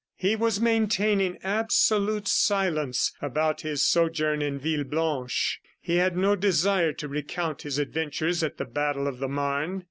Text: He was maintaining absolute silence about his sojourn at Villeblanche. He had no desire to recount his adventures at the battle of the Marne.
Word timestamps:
He 0.15 0.35
was 0.35 0.59
maintaining 0.59 1.37
absolute 1.43 2.27
silence 2.27 3.13
about 3.21 3.61
his 3.61 3.85
sojourn 3.85 4.41
at 4.41 4.53
Villeblanche. 4.53 5.59
He 5.79 5.97
had 5.97 6.17
no 6.17 6.35
desire 6.35 6.91
to 6.93 7.07
recount 7.07 7.61
his 7.61 7.77
adventures 7.77 8.41
at 8.41 8.57
the 8.57 8.65
battle 8.65 9.07
of 9.07 9.19
the 9.19 9.29
Marne. 9.29 9.79